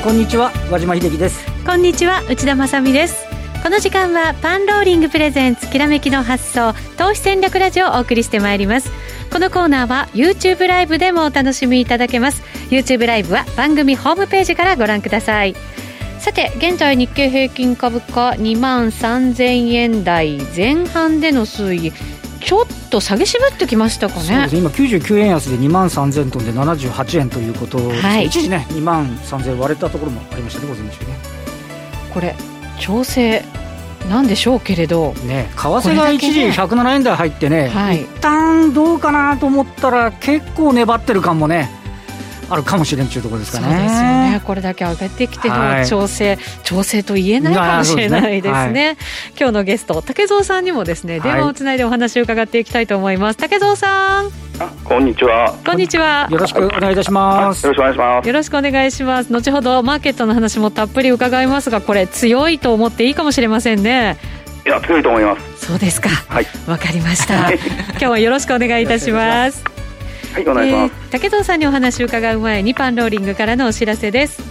[0.00, 0.50] んこんにちは。
[0.70, 1.44] 和島秀樹です。
[1.66, 3.26] こんにちは内田まさです。
[3.62, 8.90] この時間はパンローリングプレゼンツきらめきの発想投資戦略ラジオをお送りしてまいります。
[9.30, 12.42] このコーナーは YouTube ライブでもお楽しみいただけます。
[12.70, 15.54] YouTube ライブは番組ホームページからご覧ください。
[16.18, 21.92] さて現在日経平均株価2万3000円台前半での推移。
[22.50, 24.22] ちょっと下げ渋ってきましたかね。
[24.22, 31.16] そうです今99円安で2万3000トンで78円ということで、はい、一時ね2万3000割れたところもありましたね午前中ね。
[32.12, 32.34] これ
[32.80, 33.44] 調整
[34.08, 41.70] なんでしょうけれど、ね、為替が一時107円台入ってね、はい、一旦どうかなと思ったら結構粘ってる感もね
[42.50, 43.66] あるかもしれんというところですかね。
[43.66, 44.42] そうですよね。
[44.44, 48.66] これだけ上がってきての調整、はい、調整と言えないかもしれないですね。
[48.66, 48.96] すねはい、
[49.38, 53.36] 今日のゲスト竹蔵さんにもですね電話をつないでお話を伺っていきたいと思います。
[53.36, 54.30] 竹蔵さん。
[54.84, 55.54] こんにちは。
[55.64, 56.26] こんにちは。
[56.30, 57.64] よろしくお願いいたします。
[57.64, 58.26] よろしくお願いします。
[58.26, 59.32] よろしくお願いします。
[59.32, 64.18] 後ほどマーケットの話もたっぷり伺いますが、これ強いと思っていいかもしれませんね。
[64.66, 65.66] いや強いと思います。
[65.66, 66.10] そうですか。
[66.10, 66.46] はい。
[66.66, 67.50] わかりました。
[67.92, 69.79] 今日はよろしくお願いいたします。
[70.32, 74.42] はいお願いします、えー、竹藤さんにお話を伺う前にパンローリングからのお知らせです。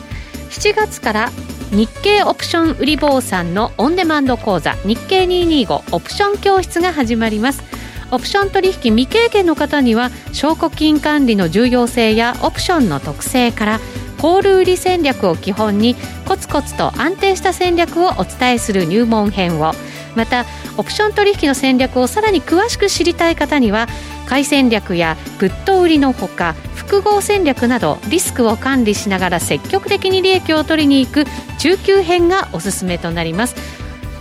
[0.50, 1.30] 7月から
[1.72, 7.64] 日経オプション売り坊さんのオンデマンド講座日経225オプション教室が始まります。
[8.12, 13.80] オプション取引未経験の方には証拠金管理の重要性やオプションの特性から
[14.20, 15.96] コール売り戦略を基本に
[16.28, 19.74] コツコツと安定した戦略をお伝えする入門編を。
[20.20, 23.88] またオプション取引の戦略をさらに詳しく知りたい方には
[24.28, 31.26] 買い戦略やプット売りのほか複合戦略などリスクを管理しながら積極的に利益を取りに行く
[31.58, 33.56] 中級編がおすすめとなります。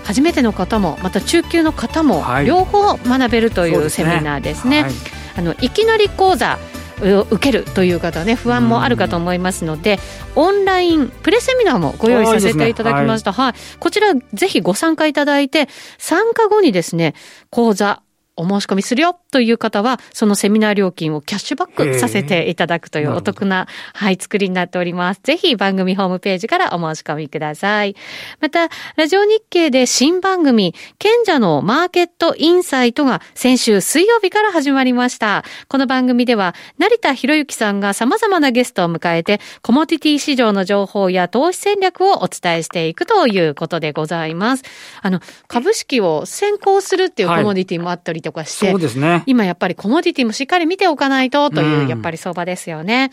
[0.05, 4.93] 初めての方もまた中級の方も両方学べるというセミナーですね、はい、
[5.37, 6.59] あのいきなり講座
[7.01, 9.99] 受けるという方ね不安もあるかと思いますので、
[10.37, 13.31] オンラインプレセミナーもご用意させていただきました。
[13.33, 13.55] ねはい、はい。
[13.79, 17.15] こちらぜひご参加いただいて、参加後にですね、
[17.51, 18.03] 講座
[18.39, 25.21] お申し込みするよという方は、そのセミナー料金をキャッシュバックさせていただくというお得な、はい、作りになっております。
[25.25, 27.97] ぜひ番組ホームページからお申し込みください。
[28.41, 35.45] また、ラジオ日経で新番組、賢者のマーケットインサイトが先週水曜日から始まりました。
[35.67, 44.63] この番組では、成田博之さんが様々なゲストを迎えて、コモディティ市場の情報や投資戦略をお伝えしていくということでございます。
[45.03, 49.23] あの、株式を先行するっていうコモディティもあったりとかして、そうですね。
[49.27, 53.11] 今やっぱりコモディティもしっかり見ておかないとという、やっぱり相場ですよね。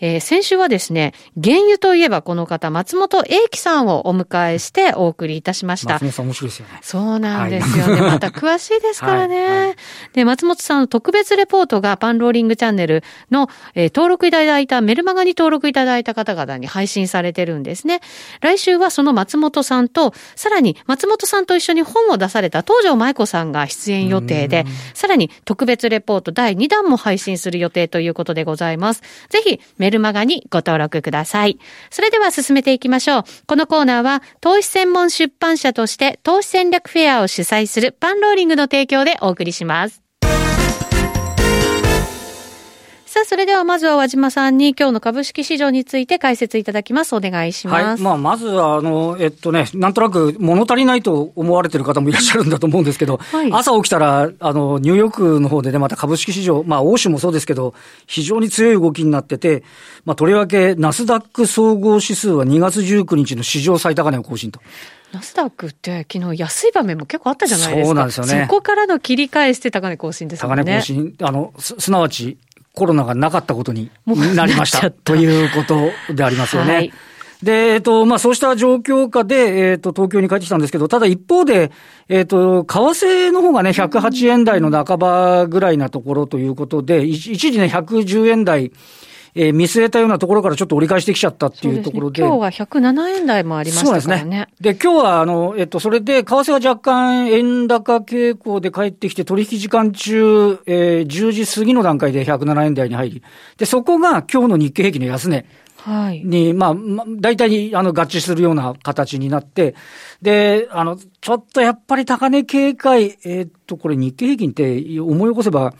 [0.00, 5.94] えー、先週はですね、原油といえばこの方、松本英樹さんをお迎えしてお送りいたしました。
[5.94, 6.78] 松本さん面白いですよね。
[6.82, 8.00] そうなんですよね。
[8.00, 9.42] はい、また詳しいですからね。
[9.44, 9.76] はいはい、
[10.12, 18.00] で、松本さんの特別レポートがパンローリングチャンネルの、えー、登録いただいたメルマガに登録いただいた方々に配信されてるんですね。
[18.40, 29.02] 来週はその松本さんと、さらに松本さんと一緒に本を出された東条舞子さんが出演予定で、さらに特別レポート第2弾も配信する予定ということでございます。
[29.28, 31.58] ぜひメメルマガにご登録ください。
[31.90, 33.24] それでは進めていきましょう。
[33.46, 40.07] このコーナーは投資専門出版社として投資戦略フェアを主催するパンローリングの提供でお送りします。
[43.08, 47.16] さあ、それではまずは和島さんに今日の株式市場について解説いただきます。
[47.16, 47.84] お願いします。
[47.86, 48.00] はい。
[48.02, 57.72] まあ、まずは、あの、えっとね、なんとなく物足りないと思われてる方もいらっしゃるんだと思うんですけど、はい、朝起きたら、あの、ニューヨークの方でね、また株式市場、まあ、欧州もそうですけど、
[58.06, 59.62] 非常に強い動きになってて、
[60.04, 64.60] まあ、とりわけ、ナスダック総合指数は2月19日の史上最高値を更新と。
[65.12, 67.86] ナスダックって昨日安い場面も結構あったじゃないですか。
[67.86, 68.46] そうなんですよね。
[68.46, 70.48] そこからの切り返して高値更新ですね。
[70.48, 71.14] 高値更新。
[71.22, 72.36] あの、す、すなわち、
[72.78, 74.90] コロナがなかったことになりました。
[74.90, 76.74] ということでありますよね。
[76.74, 76.92] はい。
[77.42, 81.70] で、えっと、まあ、そうした状況下で、えっと、東京に帰ってきたんですけど、ただ一方で、
[82.08, 88.72] えっと、為替の方がね、108円台の半ばぐらいなところということで、一時ね、110円台、
[89.40, 92.22] えー、見据えたようなところからちょっと折り返してきちゃったっていうところで。
[92.22, 94.00] でね、今日は107円台もありましたからね。
[94.02, 94.48] そうですね。
[94.60, 103.22] で、今日は、あの、えっと、それで、為替が若干円高傾向で帰ってきて、取引時間中、えー、10時過ぎの段階で107円台に入り、
[103.56, 105.46] で、そこが今日の日経平均の安値。
[105.76, 106.24] はい。
[106.24, 109.76] に、まあ、まあ、大体、あの、合致するような形になって、
[110.20, 115.74] で、あの、ちょっとやっぱり高値警戒、えー、っと、これ日経平均って思い起こせば、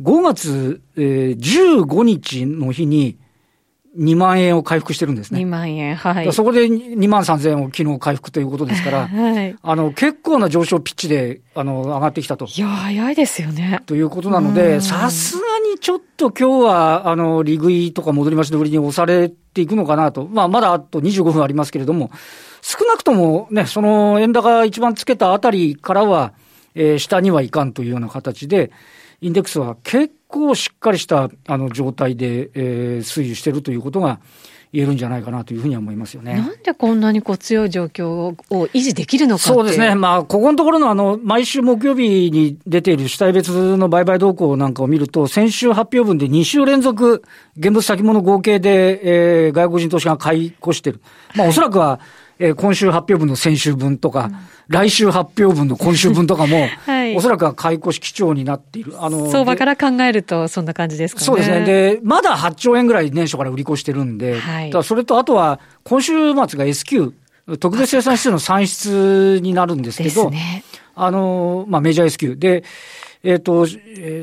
[0.00, 3.18] 5月、えー、15日の日に、
[3.98, 5.40] 2万円を回復してるんですね。
[5.40, 5.96] 2万円。
[5.96, 6.32] はい。
[6.32, 9.56] そこで2万3000円を昨日回復ということですから、 はい。
[9.60, 12.46] あの、結構な上昇ピッチで、あの、上がってきたと。
[12.46, 13.80] いや、早いですよね。
[13.86, 15.42] ということなので、さすが
[15.72, 20.28] にちょっと今日は、あの、利食いとか戻り増しの売りに押されていくのかなと。
[20.30, 22.12] まあ、まだあと25分ありますけれども、
[22.62, 26.32] 少なくともね、その円高一番つけたあたりからは、
[26.76, 28.70] えー、下にはいかんというような形で、
[29.20, 34.20] インデックスは結構しっかりしたあの状態で、えー、推移しているということが
[34.72, 36.34] 言えるんじゃないかなというふうには思いますよね。
[36.34, 38.36] なんでこんなにこう強い状況を
[38.68, 39.96] 維持できるのかそうですね。
[39.96, 47.24] まあ、ここのところのあの、毎週木曜日に出ている主体別の売買動向なんかを見ると、先週発表分で2週連続、
[47.56, 51.00] 現物先物合計で、えー、外国人投資家が買い越してる。
[51.34, 51.98] まあ、おそらくは、
[52.42, 54.36] えー、今週発表分の先週分とか、うん、
[54.68, 58.94] 来週発表分の今週分とかも、 はい、おそらくは買い越し基調になっている。
[58.98, 61.26] あの、相場から考えるとそんな感じですかね。
[61.26, 61.64] そうですね。
[61.66, 67.12] で、まだ8兆円ぐらい年初から売り越してるんで、はい、だそれとあとは、今週末が S q
[67.58, 70.64] 特別生産指数の算出になるんですけど、ね、
[70.94, 72.64] あの、まあ、メジャー S q で、
[73.22, 73.66] えっ、ー、と、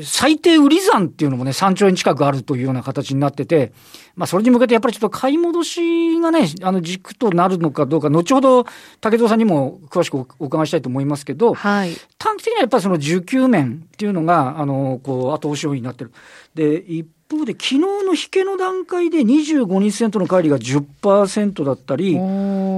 [0.04, 3.72] 最低売り算っていうのもね、3兆円近くあるというような形になってて、
[4.16, 8.66] まあ、それに向けてやっぱりちょっと買い戻しがね、あの軸となるのかどうか、後ほど
[9.00, 16.12] 竹蔵さんにも詳しくお伺いしたいと思いますけど、はい、短期的にはやっぱりその需給面っていうのが、あの、こう、後押し要因になってる。
[16.54, 22.14] で、一方で、昨日の引けの段階で25日線との乖離が10%だったり、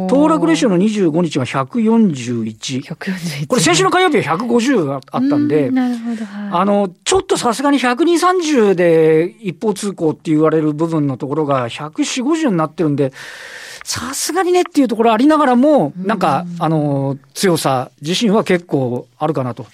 [0.09, 2.83] 騰落レシオの25日が141。
[2.83, 13.13] 141これ先週の火曜日は150あったんで、なるほど、はい、あの、ちょっとさすがに120、30で一方通行って言われる部分のところが140、50になってるんで、
[13.85, 19.67] さすがにねっていうところありながらも、なんか、あの、強さ自身は結構あるかなと。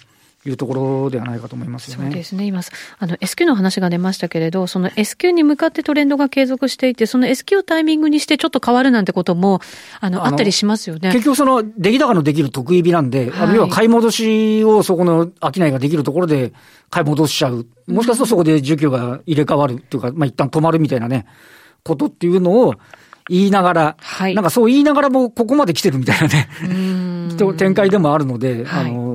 [0.49, 2.05] いうところではないかと思いますよね。
[2.05, 2.45] そうですね。
[2.45, 2.61] 今、
[2.99, 9.61] あの S q の話が出ましたけれど、その S q に向かってトレンドが継続していて、その S q をタイミングにしてちょっと変わるなんてことも、
[10.01, 11.13] あの、あったりしますよね。
[11.13, 16.53] 結局その、出来高のできる得意日なんで、はい、要は買い戻しをそこの商いができるところで
[16.91, 17.67] 買い戻しちゃう。
[17.87, 21.27] もしかするとそこで需給が入れ替わるっていうか、まあ一旦止まるみたいなね、
[21.85, 22.75] ことっていうのを、
[23.29, 26.49] 言いながら、はい、なんかそう言いながらもここまで来てるみたいなね、
[27.59, 29.06] 展開でもあるので、はい、あの、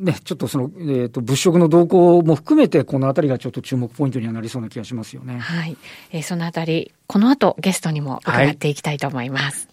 [0.00, 5.38] ね、ちょっとその、えっ、ー、と、物色の動向も含めて、このあたりがちょっと注目ポイントにはなりそうな気がしますよね。
[5.38, 5.76] はい。
[6.10, 9.68] えー、そのあたり、この後ゲストにも伺っていきたいと思います。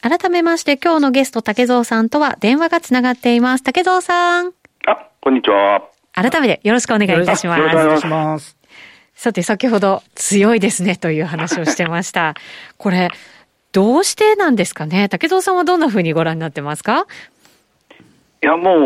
[0.00, 3.64] はい、改めまして今日のゲスト竹蔵さんとは電話がつながっています。
[3.64, 4.52] 竹蔵さん。
[4.86, 5.82] あ、こんにちは。
[6.12, 7.60] 改めてよろしくお願いいたします。
[7.60, 8.56] よろしくお願いします。
[9.16, 12.34] さて、先ほど強いですねという話をしてました。
[12.76, 13.10] これ、
[13.74, 15.08] どうしてなんですかね？
[15.08, 17.06] 竹蔵さんはどんなふうにご覧になってますか？
[18.42, 18.80] いや、もう、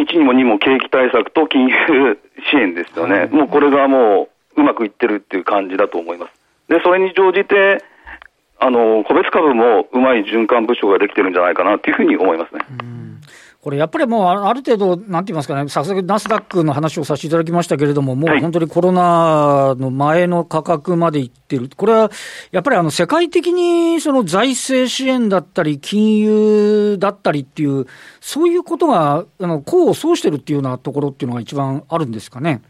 [0.00, 2.18] 1にも2も景気対策と金融
[2.50, 3.14] 支援ですよね。
[3.14, 6.32] はい、もうこれがもううまくいってるっていう感じだと思います。
[6.68, 7.84] で、それに乗じて、
[8.58, 12.62] あの、個別株もうまい循環部署ができてるんじゃないかなっていうふうに思いますね。
[13.66, 22.12] これやっぱりもうある程度、なんて言いますかね、さすがナスダックの話をさせていただきましたけれども、もう本当にコロナの前の価格までいってる、これは
[22.52, 27.86] やっぱりあの世界的にその財政支援だったり、金融だったりっていう、
[28.20, 32.62] そういうことがあの功を奏してるっていうようなところっていうのが一番あるんですかね？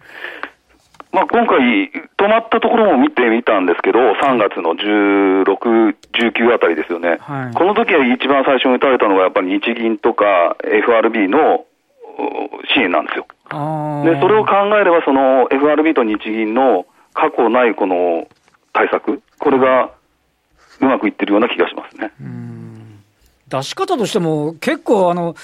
[1.16, 1.58] まあ、今回、
[1.88, 11.64] 止まったところも見てみたんですけど、3月の16、19あたりですよね、はい、この時は一番最初に打たれたのが、やっぱり日銀とか FRB の
[12.74, 13.26] 支援なんですよ。
[14.04, 18.28] でそれを考えれば、その FRB と日銀の過去ないこの
[18.74, 19.92] 対策、これが
[20.82, 22.12] うまくいってるような気がしますね。
[23.48, 25.36] 出し方としても、結構あの、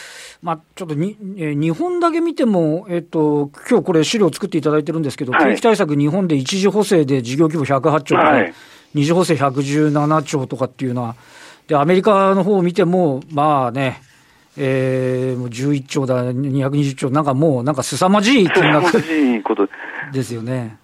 [0.43, 8.55] まあ、ちょっとに、えー、日本だけ見ても、えっ、と、今日これ資料作っていただいてるんですけど、はい、景気対策日本で一次補正で事業規模108兆とか、はい、
[8.95, 11.15] 二次補正117兆とかっていうのは、
[11.69, 14.03] で、アメリカの方を見ても、まあね、
[14.57, 19.01] えー、もう11兆だ、220兆、なんかもう、なんか凄まじい金額
[20.13, 20.77] ですよね。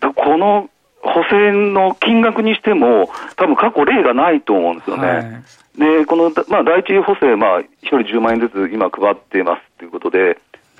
[0.00, 0.68] この
[1.02, 5.08] 補正の金額にしても、多分過去例がないと思うんですよね。
[5.08, 10.38] はい、で、この、まあ、第一補正、まあ、1人10万円ずつ今配ってますということで、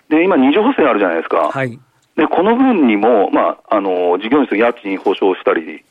[0.09, 1.50] で、今二次補正あるじゃないですか。
[1.50, 1.79] はい。
[2.17, 5.85] で、この分にも、まあ、あの、事業主の家賃保証したり、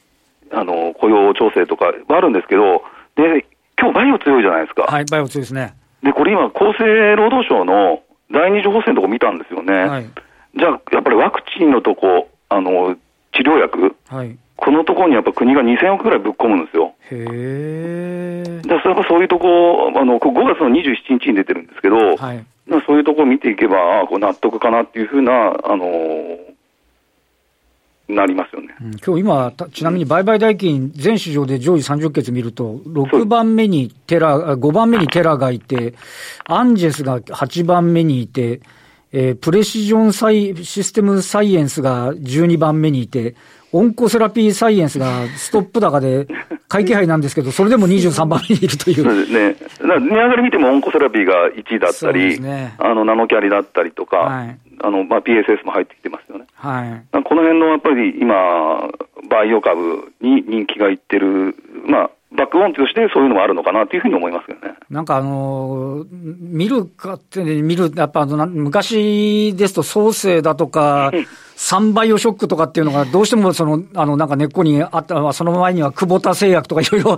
[0.52, 2.84] あの、雇用調整とかあるんですけど、
[3.16, 3.46] で、
[3.80, 4.84] 今日バイオ強いじゃないですか。
[4.84, 5.74] はい、バイオ強いですね。
[6.04, 9.74] で、これ今、厚生労働省の第二次補正のとこ見たんですよね。
[9.74, 10.06] はい。
[10.56, 12.96] じゃあ、やっぱりワクチンのとこ、あの、
[13.34, 16.94] 治療薬、はい、このところにやっぱ国が2000億ぐらいぶっ込むんですよ。
[17.10, 18.62] へえ。
[18.68, 22.46] だからそういうとこ、あの、5月の27日に出てるんですけど、はい、
[22.86, 25.32] そういうところを見ていけば、あこう納得かなっていうふうな、
[25.64, 26.52] あのー、
[28.10, 35.96] なりますよね、うん、今日今、ちなみに売買代金、全市場で上位30決見ると、6番目にテラ、5番目にテラがいて、
[36.46, 38.62] アンジェスが8番目にいて、
[39.14, 43.36] えー、プレシジョンサイシステムサイエンスが12番目にいて、
[43.74, 46.28] オンコセラピーサイエンスがストップ高で、
[46.68, 49.04] 会気配なんですけど、それでも23番目にいるという。
[49.04, 49.56] そうですね。
[49.82, 56.46] 値上がり見てもオンコセラピーが1位だったり、ね、あの、ナノキャリだったりとか、はい、あの、まあ、PSS も入ってきてますよね。
[56.56, 57.24] はい。
[57.24, 58.90] この辺のやっぱり今、
[59.30, 64.76] バイオ株に人気がいってる、まあ、バックボーンとしてそういうのもあるのかなというふうに思いますけどね。
[64.90, 66.08] なんかあのー、
[66.40, 71.12] 見るかって、ね、見る、やっぱあの、昔ですと創生だとか、
[71.58, 77.18] 3バイオショックとかっていうのがどうしてもその、あの、なんか根っこにあった、その前には久保田製薬とかいろいろ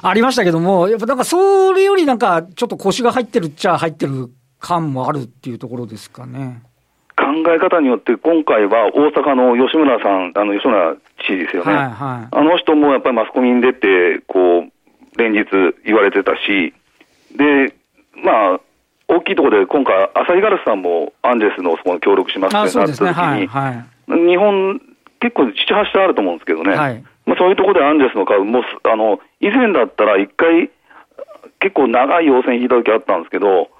[0.00, 6.62] ありましたけども、やっぱなんかそれよりなんかちょっと腰が入ってるっちゃ入ってる感もあるっていうところですかね。
[7.16, 15.46] 考え方によって、今回は大阪の吉村さん、あの吉村知事ですよね、はいはい、あの人もやっぱりマスコミに出て、こう連日
[15.84, 16.74] 言われてたし、
[17.36, 17.74] で、
[18.22, 18.60] まあ、
[19.08, 24.80] 大きいところで今回、アサヒガラスさんもアンジェスのそこに協力しますってなった時に、はいはい、日本、
[25.20, 30.70] 結構7、8社あると思うんですけどね、はい、まあ、そういうところでアンジェスの株も、あの以前だったら1回、
[31.60, 33.70] 結構長い陽線引いた時あったんですけど、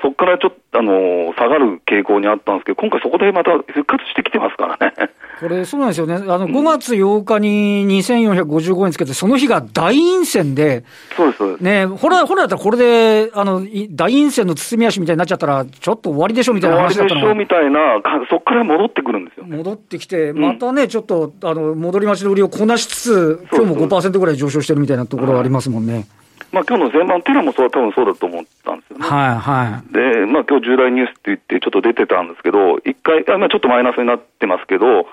[0.00, 5.10] そこからちょっと、あの下がる傾向にあったんですけど、今回そこでまた復活してきてますからね。
[5.40, 6.14] これ、そうなんですよね。
[6.14, 10.84] あの、5月8日に2455円つけて、その日が大陰線で、
[11.16, 11.64] そうです、そうです。
[11.64, 19.46] ね、ほら、ほらだったらこれで、あの、大陰線の包み足みたいになっちゃったら、ちょっと終わりでしょみたいな話だったの終わりでしょみたいな、そこから戻ってくるんですよ。
[19.46, 26.06] 戻ってきて、またね、ちょっと、あの、戻り待ちの売りをこなしつつ、今日も5%ぐらい上昇してるみたいなところはありますもんね。
[26.50, 29.06] まあ今日の前半テラもそう多分そうだと思ったんですよね。
[29.06, 29.92] はいはい。
[29.92, 35.06] で、まあ今日重大ニュースって言ってちょっと出てたんですけど、一回、あまあちょっとマイナスになってますけど、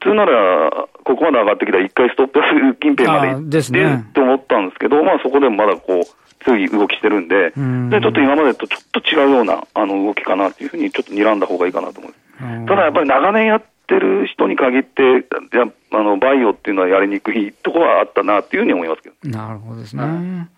[0.00, 0.70] 普通なら、
[1.04, 12.66] ここまで上がってきたら一回ストップ安近辺まで行ってると思ったんですけど、まあそこでもまだこう、強い動きしてるんで、んで、ちょっと今までとちょっと違うようなあの動きかなっていうふうにちょっと睨んだ方がいいかなと思います。
[12.66, 19.30] ただやっぱり長年やってる人に限って、やあのバイオっていうのはやりにくいところはあったなっていうふうに思いますけど。
[19.30, 20.48] なるほどですね。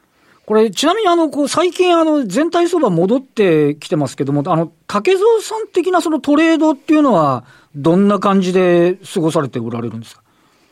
[0.49, 7.45] うんこれ、ちなみにあの、こう、最近あの、全体相場戻ってきてますけども、あの、竹蔵さん的なそのトレードっていうのは、
[7.77, 10.23] どんな感じで過ごされておられるんですか？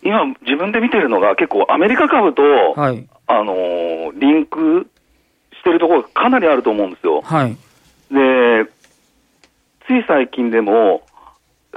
[0.02, 2.42] 今、自分で見てるのが、結構アメリカ株と、
[2.74, 4.88] はい、あのー、リンク
[5.52, 7.20] してるところがかなりあると思うんですよ。
[7.20, 7.54] はい。
[8.10, 8.64] で、
[9.86, 11.02] つい最近でも、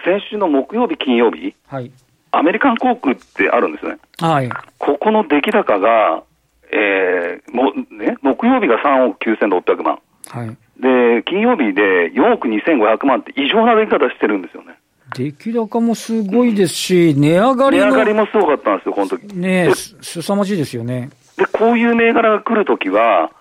[0.06, 1.92] 先週の木曜日、金曜日、はい、
[2.32, 3.98] アメリカン航空ってあるんですね。
[4.20, 4.50] はい。
[4.78, 6.24] ここの出来高が、
[6.72, 10.50] えーもね、木曜日が3億9600万、はい、
[10.80, 14.76] で金曜日で4億2500万って異常な出来方してるんですよね。
[15.16, 21.10] 出来高もすごいですし、値上がり値上がりもすごかったんですよ、この時ねすさまじいですよね。
[21.38, 23.32] で、こういう銘柄が来るときは、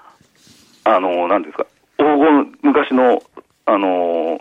[0.84, 1.66] あの、なんですか、
[1.98, 3.22] 黄金、昔の、
[3.66, 4.38] あの、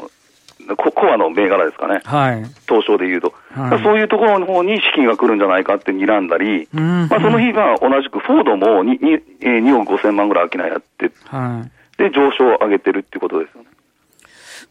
[0.76, 13.70] ココアの銘柄ですかね、はい、東証でいうと、はい、そういうところの方に資金が来るんじゃないかって睨んだり、うん、まあ、その日は同じくフォードも 2, 2, 2億5000万ぐらい商いやって、はい、で上昇を上げてるってことですよね。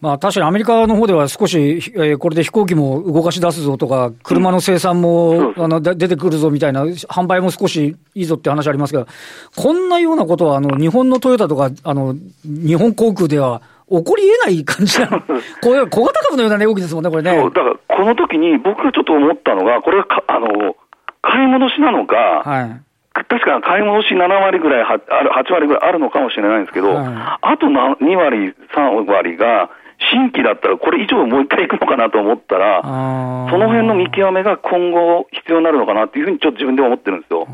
[0.01, 1.59] まあ確かにアメリカの方では少し、
[1.95, 9.07] えー、これで飛行機も動かし出すぞとか、車の生産も、うん、あの出てくるぞみたいな、販売も少しいいぞって話ありますが、
[9.55, 15.21] こんなようなことは、あの、日本のトヨタとか、あの、日本航空では、起こり得ない感じなの。
[15.21, 17.31] これ、小型株のような値動きですもんね、これね。
[17.31, 20.77] そう、だから、この時に僕がちょっと思ったのが、これはあの、
[21.23, 22.81] 買い戻しなのか、はい。
[23.15, 29.71] 確か買い戻し7割ぐらいある、8割ぐらいあるのかもしれないんですけど、はい、あと2割、3割が、
[30.13, 37.47] 新規だったらこれ以上もう一回行くのかなと思ったら、その辺の見極めが今後必要になるのかなっていうふうにちょっと自分で思ってるんですよ。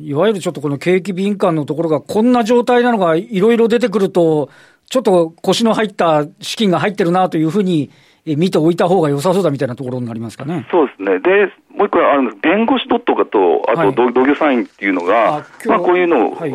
[0.00, 4.48] いわゆるちょっとこの景気敏感のところがこんな状態なのがいろいろ出てくると、
[4.90, 7.90] ちょっと腰の入った資金が入ってるなというふうに
[8.24, 10.66] 見ておいた方が良さそうだみたいなところになりますかね。
[10.70, 11.18] そうですね。
[11.20, 16.52] で、もう一個あの弁護士ドットかと、あと、同業サインっていうのが、あまあこういうのは、はい、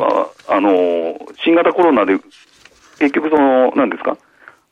[0.50, 2.18] あの、新型コロナで、
[3.00, 4.18] 結局その、なんですか、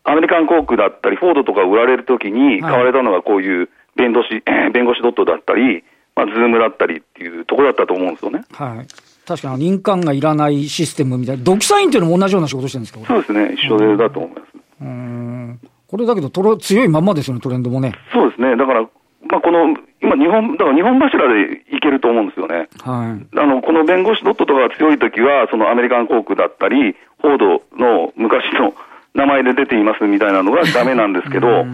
[0.03, 5.83] アメリカン航空だったり、フォードとか売られるときに買われたのがこういう弁護士、はい、弁護士ドットだったり、
[6.15, 8.43] まあ、 Zoom だったりっていうところだったと思うんですよね。
[8.51, 9.10] はい。
[9.31, 14.43] 確かに印鑑がいらないシステムみたいな、 DocuSign っていうのも同じような仕事してるんですかそうですね、一緒でだと思います。
[14.81, 17.93] うんこれだけどトロ、強いまんまですよね、トレンドもね。
[18.13, 22.69] そうですね、だから、まあ、この今、二本、だから二本柱でいけると思うんですよね。
[22.81, 27.45] はい、あのこの弁護士ドットとかが強いときは、そのアメリカン航空だったり、フォード
[27.77, 28.73] の昔の
[29.13, 31.65] 名前で出ていますみたいなのがダメなんですけど、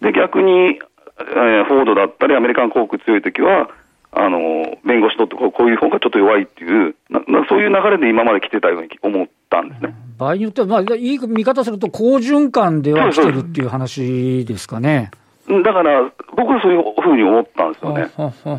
[0.00, 0.78] で、逆に、
[1.18, 3.70] えー、フォードだったりアメリカン航空強い時は、
[4.16, 9.94] あの、弁護士とってこういう方がちょっと弱いっていうな、そういう流れで今まで来てたように思ったんですね。
[10.18, 15.10] 場合によっては、まあ、いい見方すると、好循環では来てるっていう話ですかね。
[15.46, 18.04] だから、僕はそういうふうに思ったんですよね。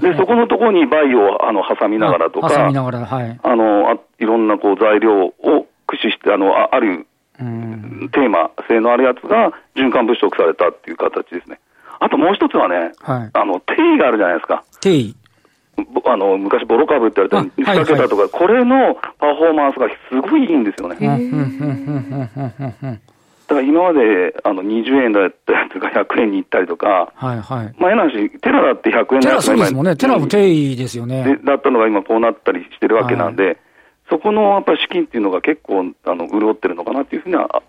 [0.02, 3.40] で、そこのところにバイをあの挟みながらとか、挟みながら、はい。
[3.42, 5.34] あの、あいろんなこう材料を
[5.88, 7.08] 駆使して、あの、あある
[7.38, 11.60] テーマ性のあるやつが循環物色されたっていう形ですね。
[12.00, 14.64] あともう一つはね、はい、あの、定位があるじゃないですか。
[14.82, 15.16] 定位。
[16.06, 20.96] あの、昔ボロ株って言われた2桁とか、これのパフォーマンスがすごいいいんですよね。
[23.48, 27.76] だから今まであの20円だったやつが100円に行ったりとか、はいはい。
[27.78, 29.96] まあ、変な話、テラだって100円テラそうですもんね。
[29.96, 31.40] テラも定位ですよね。
[31.46, 33.58] だったのが今こうなったりしてるわけなんで、はい、
[34.10, 37.62] そこのやっぱり資金っていうのが結構あの潤ってるのかなっていうふうには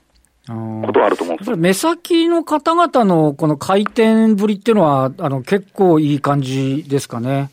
[0.48, 7.50] ことはあると思うんです目先の方々のこの回転ぶりっていうのは、あの結構いい感じですかね。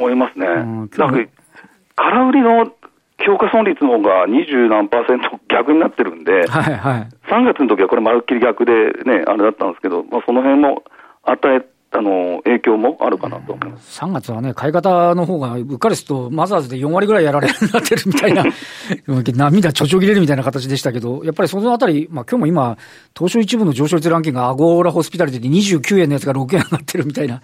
[0.00, 0.46] 思いますね。
[0.46, 1.30] うん、なんか
[1.96, 2.72] 空売りの
[3.24, 8.72] 評価損率の方が二十何パーセント 逆になってるんで、はいはい、3月の時はこれ、まるっきり逆で
[9.04, 10.82] ね、あれだったんですけど、まあ、その辺も
[11.24, 11.60] 与え
[11.92, 14.00] あの、影響もあるかなと思います。
[14.00, 18.44] 3月はね、買い方の方が、うっかりすると、マザーズで4割ぐらいやられるようになってるみたいな、
[19.34, 22.78] 涙ちょちょぎれるみたいな形でしたけど、やっぱりそのあたり、まあ今日も今、
[23.16, 27.42] 東証一部の上昇率ランキングがアゴーラホスピタリティで29円のやつが6円上がってるみたいな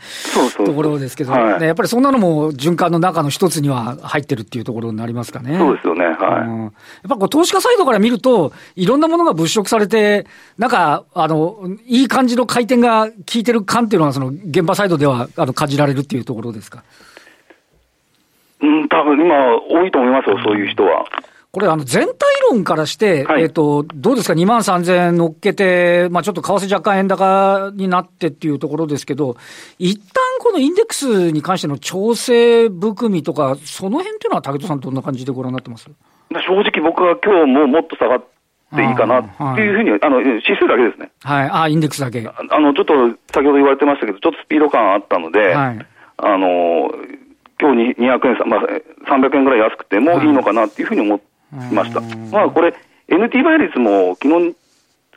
[0.65, 5.59] ところですけど、はい、やっぱりそんなのも循環の中の一つには入ってるっていうところになりますかね。
[5.59, 6.05] そうですよね。
[6.05, 6.49] はい。
[6.49, 6.71] うん、やっ
[7.09, 10.27] ぱこう投資家サイドから見ると、いろんなものが物色されて、
[10.57, 16.83] なんか、あの、いい感じの回転が効いてる感っていうのは、その現場サイドではあの感じられるっていうところですか？
[18.61, 19.35] うん、多分今、
[19.69, 21.05] 多いと思いますよ、そういう人は。
[21.53, 22.15] これ、あの、全体
[22.51, 29.37] 論からして、はい、えっ、と、どうですか、2万3000円乗っけて、まあちょっと為替若干円高になってっていうところですけど、
[29.79, 35.91] 一旦このインデックスに関しての調整含みとか、その辺っていうのは、武田さん、どんな感じでご覧になってます？
[36.31, 38.25] 正直、僕は今日ももっと下がっ
[38.75, 41.11] ていいかなっていうふうに、あの指数だけですね。
[41.23, 42.27] はい、あインデックスだけ。
[42.27, 42.95] あのちょっと
[43.33, 45.87] 先ほど言われてましたけど、ちょっとスピード感あったので、はい、
[46.19, 46.91] あの
[47.61, 48.61] 今日に200円、まあ、
[49.09, 52.01] 300円ぐらい安くてもいいのかなっていうふうに思いました。
[52.31, 52.75] まあこれ、
[53.09, 54.55] NT 倍率も昨日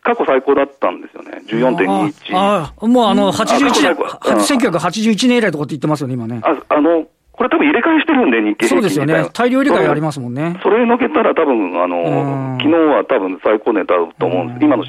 [0.02, 2.38] 過去最高だったんですよね、14.21。
[2.38, 6.40] ああ、もうあの、81年、1981年以来とかって言ってますよね、今ね。
[6.44, 7.06] ああの、
[7.39, 9.30] これ多分入れ替えしてるんで、日経そうですよね。
[9.32, 10.60] 大量入れ替えありますもんね。
[10.62, 14.65] それのけたら多分、あの、昨日は多分最高値だと思うんです。
[14.65, 14.84] 今の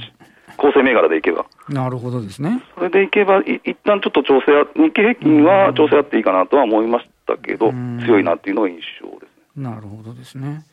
[0.56, 1.46] 構成銘柄でいけば。
[1.68, 2.60] なるほどですね。
[2.74, 7.72] それでいけば、い一旦ちょっと調整、日経平均は調整あっていいかなとは思いましたけど、
[8.04, 9.70] 強いなっていうのが印象です、ね。
[9.70, 10.64] なるほどですね。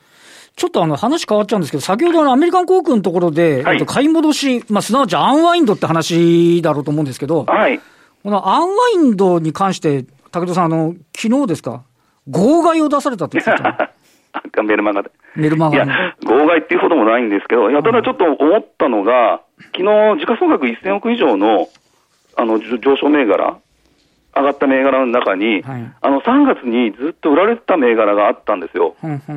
[0.56, 7.80] ちょっとあの話変わっちゃうんですけど、先ほどのアメリカン航空のところで、はい、買い戻し、まあ、すなわちアンワインドって話だろうと思うんですけど、はい、
[8.24, 11.84] このアンワインドに関して、武田さん、あの、昨日ですか？
[12.30, 13.92] 号外を出されたって言ってた
[14.64, 15.12] メルマガで。
[15.36, 19.42] メルマガ、ね、いや、号外っていうほどもないんですけど、いや、ただちょっと思ったのが、
[19.76, 19.84] 昨日、
[20.20, 21.68] 時価総額1000億以上の、
[22.36, 23.58] あの、上昇銘柄、
[24.36, 28.96] 上がった銘柄の中に、はい、あの、3月にずっと売られてた銘柄があったんですよ。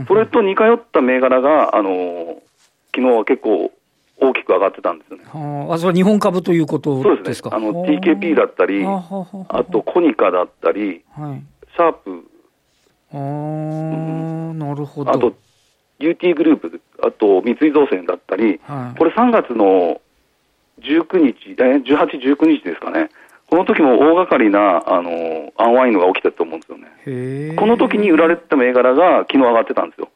[0.09, 2.37] それと似通った銘柄が、あの、
[2.95, 3.71] 昨日は結構
[4.21, 5.25] 大きく上がってたんですよね。
[5.27, 7.51] あ、それは日本株ということですか？
[7.51, 7.71] そうですね。
[7.71, 11.43] あの、TKP だったり、あとコニカだったり、はい、
[11.75, 12.25] シャープ
[13.13, 13.19] ああ、
[14.55, 15.11] なるほど。
[15.11, 15.35] あと、
[15.99, 20.01] UT グループ、あと三井造船だったり、はい、これ3月の
[20.81, 21.83] 19日、18、
[22.37, 23.11] 19日ですかね。
[23.49, 27.57] この時も大掛かりな、あの、アンワインドが起きたと思うんですよね。
[27.57, 30.09] この時に売られてた銘柄が昨日上がってたんですよ。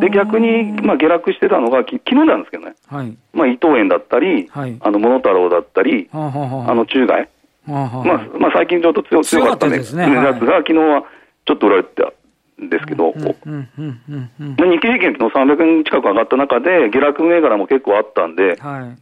[0.00, 2.74] で、逆に、まあ、下落してたのが、き昨日なんですけどね。
[2.88, 3.16] はい。
[3.32, 7.20] まあ、伊藤園だったり、はい、あの、モノタロウだったり、はあはあ、あの、中外。
[7.20, 7.28] は
[7.68, 10.02] あはあ、まあ、まあ、最近ちょっと強強かったね、ですね。
[10.04, 11.04] やつが、昨日は
[11.46, 18.94] ちょっと売られてたんですけど、日経平均の300円近く上がった中で、下落銘柄も結構あったんで、は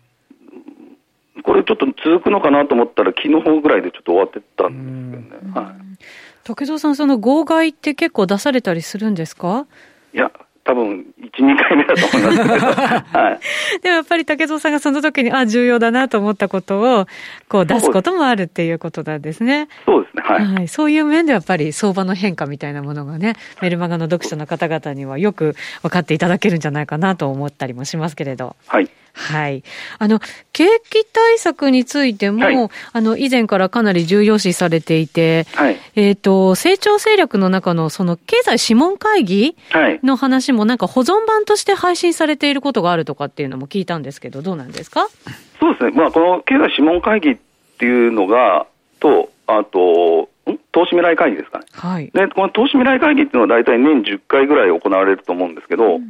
[1.39, 5.53] い、これちょっと続くのかなと思ったら、昨日ぐらいでちょっと終わってたんですけどね。
[5.55, 5.75] はい、
[6.45, 9.67] 竹蔵さん、その号外って結構出されたりするんですか？
[10.15, 10.31] いや、
[10.65, 13.41] 多分1、2回目だと思いますけど、はい、
[13.83, 17.07] でもやっぱり竹蔵さんがその時に、あ重要だなと思ったことを
[17.49, 19.69] こう出すこともあるっていうことなんですね。
[19.85, 20.69] そうですね、はい、はい。
[20.69, 28.55] そういう面でやっぱり相場の変化みたいなものがね、メルマガの読者の方々にはよく分かっていただけるんじゃないかなと思ったりもしますけれど。
[28.69, 28.89] はい。
[29.15, 29.63] はい。
[29.99, 30.21] あの、
[30.53, 39.57] 景気対策についても、はい、あの、以前からかなり重要視されていて、はい、えっ、と、成長戦略の中の、その、経済諮問会議
[40.03, 45.09] の話も、なんか保存版として配信されていることがあるとかっていうのも聞いたんですけど、どうなんですか？
[45.61, 45.91] そうですね。
[45.93, 47.37] まあ、この経済諮問会議っ
[47.79, 48.67] ていうのが、
[48.99, 50.31] と、あと、
[50.73, 51.67] 投資未来会議ですかね。
[51.73, 52.11] はい。
[52.13, 56.09] で、この投資未来会議っていうのは大体年10回ぐらい行われると思うんですけど、うん、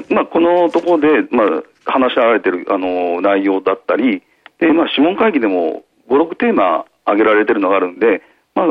[0.00, 4.22] で、まあ、このところで、まあ、話し合われてる、あの、内容だったり、
[4.58, 8.22] で、まあ、諮問会議でも5、6テーマ挙げられてるのがあるんで、
[8.54, 8.66] まあ、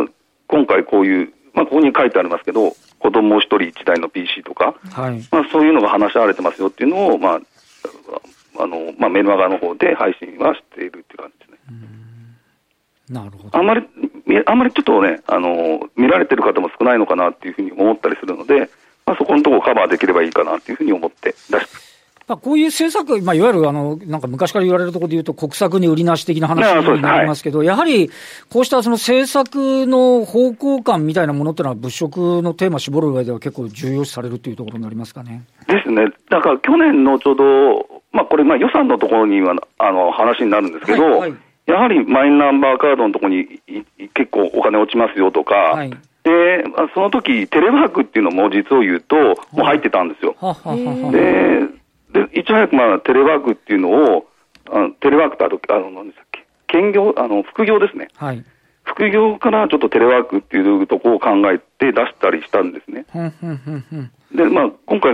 [0.47, 7.39] 今回こういう、まあ、ここに書いてありますけど、子供一人一台の PC とか、はい、まあ、そういうのが話し合われてますよっていうのを、まあ、
[8.59, 11.57] あの、まあ、メルマガの方で配信はしているっていう感じですね。
[13.09, 13.57] なるほど。
[13.57, 13.85] あんまり、
[14.45, 18.69] あんまりちょっとね、あの、見られてる方も少ないのかなっていうふうに思ったりするので、
[19.05, 21.35] まあ、そこのところカバーできればいいかなというふうに思って。
[21.49, 21.93] 出して
[22.27, 28.09] まあ、こういう政策、まあ、いわゆるあのなんか昔から言われるところでいうと、国策に売りなし的な話になりますけど、はい、やはり
[28.49, 35.43] こうしたその政策の方向感みたいなものっていうのは、物色のテーマ絞る上では結構重要視されるというところになりますかね。
[35.67, 41.33] ですね、だから去年のちょうど、まあ、これ、予算のところにはあの話になるんですけど、はいはい、
[41.65, 43.59] やはりマイナンバーカードのところに
[44.13, 50.35] 結構お金落ちますよとか、はい、でその時テレワークっていうのも実を言うと、もう入ってたんですよ。
[51.11, 51.83] で
[52.13, 54.27] で、いち早くまあテレワークっていうのを、
[54.71, 58.07] あのテレワークとあと、あの、何でしたっけ、兼業、あの、副業ですね。
[58.15, 58.43] はい。
[58.83, 63.05] 副業からちょっとテレワークっていうところを考えて出したりしたんですね。
[64.35, 65.13] で、まあ、今回、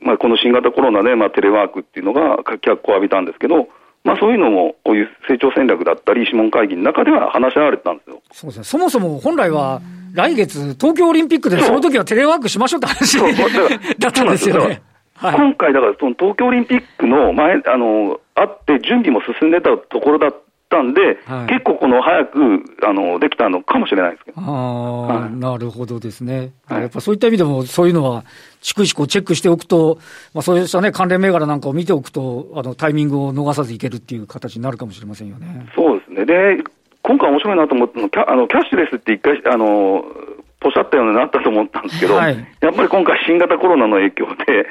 [0.00, 3.68] まあ、この新型コロナで、まあ、テレワークっていうのが脚光を浴びたんですけど、
[4.02, 8.22] まあ、そういうのも、こういう成長戦略だったり、諮問会議の中では話し合われてたんですよ。
[8.32, 8.64] そうですね。
[8.64, 9.80] そもそも本来は、
[10.12, 13.18] 来月、東京オリンピックでその時はテレワークしましょうって話
[13.98, 14.82] だったんですよね。
[15.14, 20.36] はい、今回、だからその東京オリンピックの前、あの、あって準備も進んでたところだっ
[20.68, 22.38] たんで、はい、結構この早く、
[22.84, 24.40] あの、できたのかもしれないですけど。
[24.40, 26.50] ああ、はい、なるほどですね。
[26.68, 28.24] やっぱそういった意味でも、そういうのは、
[28.62, 29.98] 逐一こうチェックしておくと、
[30.34, 35.66] まあ、そうしたね、関連銘柄なんかを見ておくと、あの、タイミングを逃さずいけるっていう形になるかもしれませんよね。
[35.76, 36.24] そうですね。
[36.24, 36.64] で、
[37.12, 44.66] 今回面白いなと思ったのキャあのキャッシュレスって一回、あの、おっしゃったようになったと思ったんですけど、はい、やっぱり今回、新型コロナの影響で、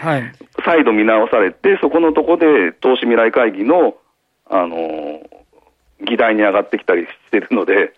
[0.66, 3.96] 再度見直されて、そこのとこで投資未来会議の、
[4.50, 5.22] あの
[6.04, 7.94] 議題に上がってきたりしてるので。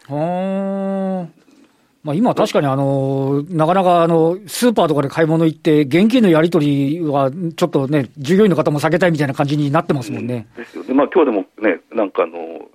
[2.03, 10.47] まあ、今、確かにあのなかなかあのスーパーとかで買い物行って、現金のやり取りはちょっとね、従業員の方も避けたいみたいな感じになってますもんね。
[10.57, 12.67] ですよね、まあ今日でもね、なんかあの、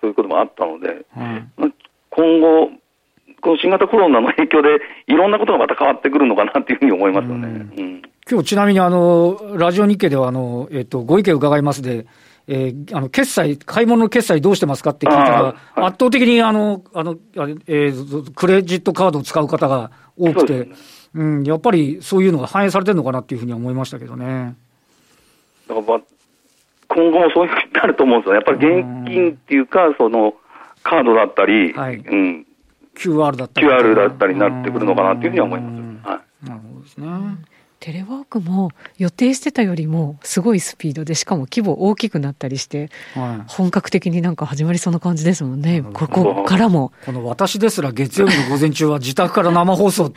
[0.00, 1.74] そういうこともあったので、うん、
[2.10, 2.70] 今後、
[3.40, 4.68] この新型コロナの影響で、
[5.06, 7.46] いろんなことがまた変わってくるのかなっていうふうに思いますよね。
[7.46, 12.06] うん、今日ちなみにあの、ラジオ日経ではあの、えっ、と、ご意見伺いますで、
[12.48, 20.76] えー、あの決済、買い物の決済どうしてますかって聞いたら、はい、圧倒的にあのあの、えー、クレジットカードを使う方が多くて、うね、
[21.14, 24.56] うん、やっぱりそういうのが反映されてるのかなっていうふうに思いましたけどね。
[25.68, 26.00] だから、まあ、
[26.96, 30.34] 今後もそういうふうになると思うんですよ、やっぱり現金っていうか、その
[30.82, 32.46] カードだったり、はい、うん、
[32.96, 33.66] QR だったり。
[33.66, 36.08] QR だったりになってくるのかなというふうには思います。
[36.08, 36.48] はい。
[36.48, 37.08] なるほどですね。
[37.78, 46.92] テレワークも予定してたよりもすごいスピードでしかも規模大きくなったりして、はい、本格的になんか始まりそうな感じですもんね、ここからも。
[47.04, 50.12] この私ですら月曜日の午前中は自宅から生放送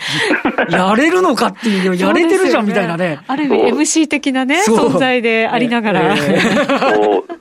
[0.69, 3.19] やれるのかっていう、やれてるじゃんみたいなね。
[3.27, 6.15] ある意味 MC 的なね、存在でありながら。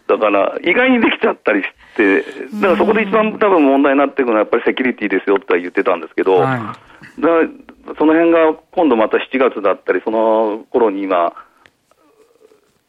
[0.09, 2.23] だから意外にできちゃったりして、
[2.55, 6.77] だからそこで一番多分問題になっていくのはやっぱりセキュリティですよって言ってたんですけど、はい、だ
[7.97, 11.33] その辺が今度また7月だったり、その頃に今、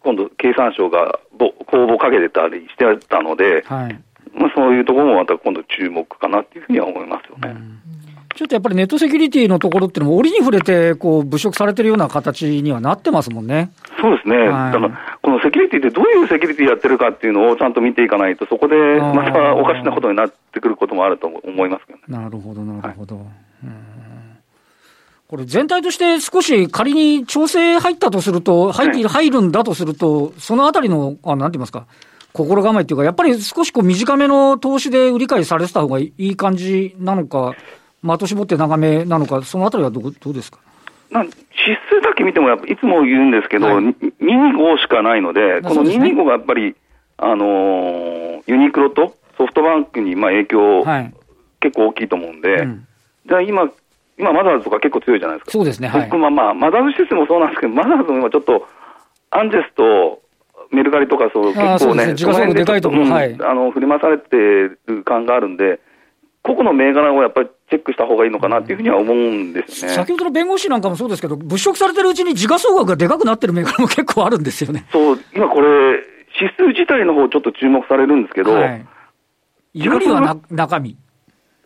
[0.02, 4.00] 今度経産省が公募かけてたりしてたので、はい、
[4.34, 7.56] まあ、そういうところもまた今度注目かなっていうふうには思いますよね。
[8.36, 13.72] ちょっとやっぱりネットセキュリティのところっていうのも、折に触れてこう物色されてるような形にはなってますもんね。
[14.00, 22.04] そうですね、はい、だからこのセキュリティってどういうセキュリティやってるかっていうのをちゃんと見ていかないと、そこでまたおかしなことになってくることもあると思いますけどね。
[22.08, 23.16] なるほど、なるほど。
[23.16, 23.26] はい
[25.30, 31.86] これ全体として少し仮に調整入ったとすると、入って入るんだとすると、そのあたりの、あなんて言いますか、
[32.34, 37.54] 心構えっていうか、やっぱり少しこう短めの投資で売り買いされてた方がいい感じなのか、
[38.02, 40.58] 的絞って長めなのか、そのあたりはどどうですか？
[41.12, 46.76] な指数だけ見てもやっぱ、いつも言うんですけど、はい、225しかないので、この225がやっぱり、
[47.18, 51.14] あのー、ユニクロとソフトバンクにまあ影響、はい、
[51.60, 52.88] 結構大きいと思うんで、うん、
[53.28, 53.70] じゃあ今、
[54.20, 55.52] 今、マザーズとか結構強いじゃないですか。
[55.52, 55.88] そうですね。
[55.88, 56.10] はい。
[56.10, 58.68] まあまあ、マザーズシステムもそうなんですけど、マザーズも今ちょっと、
[59.32, 60.22] アンジェスと
[60.72, 65.80] メルカリとかそう、結構ね、時価総額でかいところ、はい、あの振り回されてる感があるんで、
[66.44, 74.86] 個々の銘柄をやっぱりチェックした方がいいのかなっていうふうには思うんですね、先ほどの弁護士なんかもそうですけど、物色されてるうちに時価総額がでかくなってる銘柄も結構あるんですよね。
[74.92, 75.68] そう、今これ、
[76.40, 78.86] 指数自体の方ちょっと注目されるんですけど、はい、
[79.74, 80.98] よりはな中身。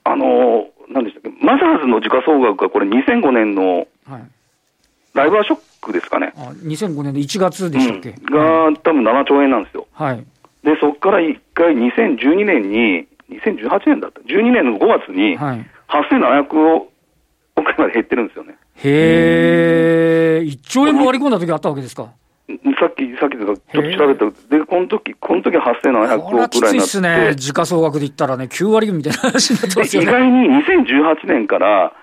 [0.06, 0.68] あの、
[1.44, 3.86] マザーズの時価総額がこれ2005年の、
[5.14, 6.34] ライバーショックですかね。
[6.38, 8.24] あ2005年の1月でしたっけ、うん、
[8.74, 9.86] が、多分7兆円なんですよ。
[9.92, 10.26] はい。
[10.64, 14.22] で、そこから1回2012年に、2018年だった。
[14.22, 16.76] 12年の5月に、8700
[17.58, 18.56] 億円まで減ってるんですよね。
[18.78, 22.14] へえ、1兆円も割り込んだ時あったわけですか？
[22.80, 24.58] さっき、さっきとかちょっと調べた。
[24.58, 26.58] で、この時、この時8700億ぐらいになって。
[26.58, 27.34] きついっすね。
[27.36, 30.10] 時価総額で言ったらね、9割みたいな話になってますよね。
[30.10, 31.94] 意外に2018年から、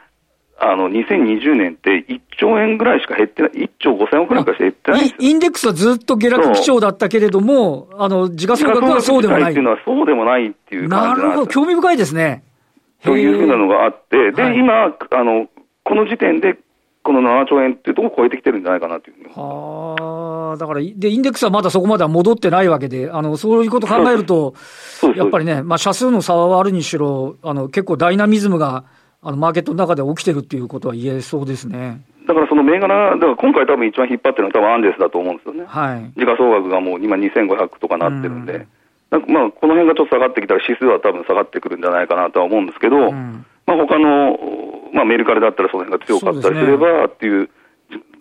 [0.63, 9.53] あの、2020年って1兆円ぐらいしか減ってない、1兆5000億円かしか減ってないんインデックスはずっと下落基調だったけれども、あの、時価総額はそうでもない。
[9.53, 12.45] っていうのはそうでもないっていう感じなるほど、興味深いですね。
[13.03, 15.49] というふうなのがあって、で、はい、今、あの、
[15.83, 16.59] この時点で
[17.11, 24.55] この7兆円っていうところを超えてきてるんじゃないかなというふうにはあ、だから、で、インデックスはまだそこまでは戻ってないわけで、あの、そういうこと考えると、
[25.17, 28.85] やっぱりね、まあ、社数の差はあるにしろ、あの、結構ダイナミズムが、
[29.23, 32.01] あの、マーケットの中で起きてるっていうことは言えそうですね。
[32.29, 35.65] だからその銘柄、だから今回多分一番引っ張ってるのは多分アンデスだと思うんですよね。
[35.67, 36.13] はい。
[36.17, 38.69] 時価総額がもう今2500とかなってるんで、
[39.11, 44.39] うん、まあ、この辺がちょっと下がってきたら指数は多分下がってくるんじゃないかなとは思うんですけど、うん、まあ他の、
[44.93, 47.51] まあメルカリだったらその辺が強かったりすればっていう、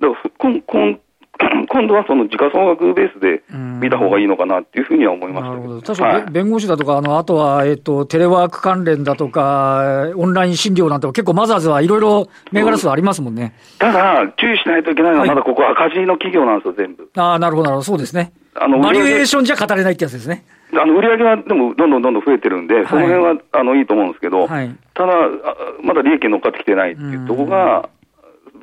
[0.02, 1.00] だから今今
[1.70, 3.44] 今度はその時価総額ベースで
[3.80, 5.82] 見た方がいいのかなっていうふうには思いますなるほど。
[5.82, 17.10] 確かに、はい、弁護士だとか、あのあとは、えっと、テレワーク関連だとか、オンライン診療なんて、結構マザーズはいろいろ銘柄数ありますもんね、ただ、注意しないといけないのは、まだここ赤字の企業なんですよ、全部。
[17.16, 18.34] ああ、なるほど、なるほど、そうですね。
[18.56, 20.44] あのバリエーションじゃ語れないってやつですね。
[20.74, 25.14] あの売り上げはでもどんどんどんどん増えてるんで、その辺はあのいいと思うんですけど、はい、ただ、
[25.84, 27.90] まだ利益乗っかってきてないっていうところが、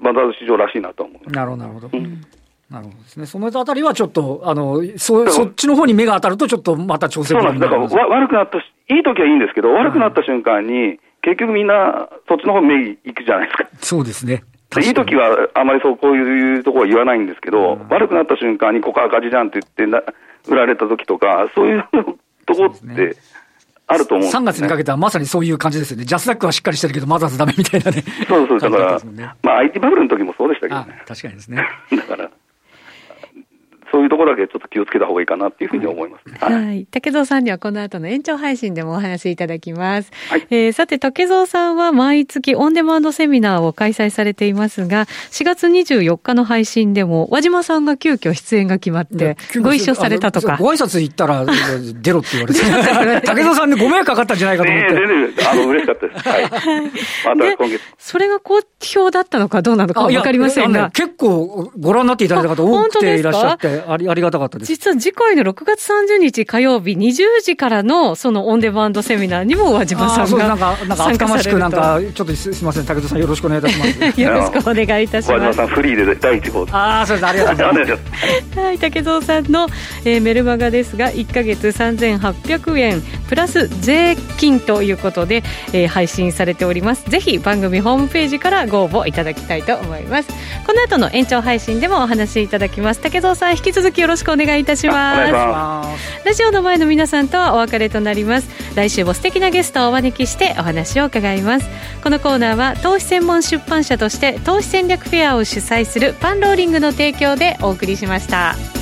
[0.01, 1.31] マザーズ市場らしいなと思う。
[1.31, 1.91] なるほど、なるほど。
[1.93, 2.23] うん
[2.71, 3.27] なるほどですね。
[3.27, 7.61] そのあたりはちょっと、あの、そ、そっちの方に目が当たると、ちょっとまた調整そうなんです。
[7.61, 13.69] だから悪くなったし、いい時はいいんですけど、悪くなった瞬間に、結局みんな、そっちの方に目いくじゃないですか。
[13.79, 14.43] そうですね。
[14.81, 20.03] いい時はあまりそうこういうところは言わないんですけど、うん、悪くなった瞬間にここ赤字じゃんって言ってな
[20.49, 21.85] 売られた時とか、そういう
[22.47, 23.17] とこって、
[23.89, 26.05] あると思うんです、ね、3月にかけてはまさにそういう感じですよね。
[26.05, 28.05] ジャスダックはしっかりしてるけど、マザーズダメみたいなね。
[28.29, 31.03] そうそう、だから、 ね、まあ IT バブルの時もそうでしたけどね。
[31.07, 31.67] 確かにですね。
[31.91, 32.31] だから、
[33.97, 36.45] そういうところだけちょっと気をつけた方がいいかなっていうふうに思います。
[36.45, 36.67] はい。
[36.67, 40.13] はい、竹蔵さんにはこの後の延長配信でもお話いただきます。
[40.29, 50.59] はい、えー、さて、竹蔵さんは毎月オンデマンドセミナーを開催されていますが、4月24日の配信でも、和島さんが急遽出演が決まって、ご一緒されたとか。
[50.61, 52.61] ご挨拶行ったら、出ろって言われて。
[53.27, 54.95] 竹蔵さんでご迷惑かかったんじゃないかと思って。
[54.95, 56.29] 全然、あの、嬉しかったです。
[56.29, 56.43] はい。
[56.45, 57.81] また今月。
[57.97, 60.91] それが好評だったのかどうなのかわかりませんが。
[60.91, 64.69] 結構ご覧になっていただいた方多くていらっしゃって、ありありがたかったです。
[64.69, 74.21] 実は次回の6月30日火曜日20時からのそのオンデマンドセミナーにも和島さんがなんか、なんか厚かましくなんか、ちょっとすみません、武田さんよろしくお願いいたします。
[74.21, 75.41] よろしくお願いいたします。
[75.41, 76.67] 和島さんフリーで第一号。
[76.71, 77.27] ああ、そうです。
[77.27, 77.97] ありがとうございま
[78.55, 78.59] す。
[78.59, 79.69] はい、竹蔵さんの、
[80.05, 87.09] えー、メルマガですが、1か月3800円プラス税金ということで、えー、配信されております。
[87.11, 90.29] ぜひ番組ホームページからご応募いただきたいと思います。
[90.67, 93.01] この後の延長配信でもお話しいただきます。
[93.01, 95.27] 竹蔵さん引き続きよろしくお願いいたしま
[95.97, 96.25] す。
[96.25, 98.49] ラジオの前の皆さんとはお別れとなります。
[98.77, 101.67] 来週も素敵なゲストをお招きしてお話を伺います。
[102.03, 108.76] このコーナーは投資専門出版社として投資戦略フェアを主催するパンローリングの提供でお送りしました